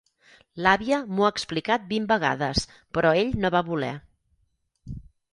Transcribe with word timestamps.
L'àvia 0.67 0.97
m'ho 1.17 1.25
ha 1.25 1.27
explicat 1.33 1.83
vint 1.91 2.07
vegades, 2.11 2.63
però 2.99 3.11
ell 3.19 3.29
no 3.43 3.53
va 3.57 3.61
voler. 3.69 3.91